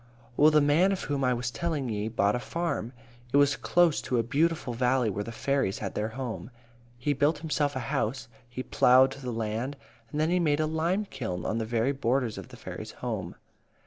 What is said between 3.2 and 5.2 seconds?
It was close to a beautiful valley